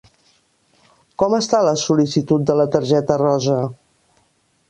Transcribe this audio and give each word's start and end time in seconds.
Com 1.23 1.35
està 1.39 1.59
la 1.67 1.75
sol·licitud 1.83 2.47
de 2.51 2.57
la 2.61 2.67
targeta 2.77 3.21
rosa? 3.25 3.59